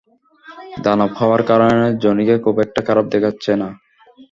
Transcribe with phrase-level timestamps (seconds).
[0.83, 3.67] দানব হওয়ার কারণে জনিকে খুব একটা খারাপ দেখাচ্ছে না।